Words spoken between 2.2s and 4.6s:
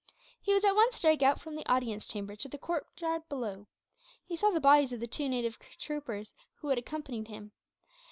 to the courtyard beyond. He saw the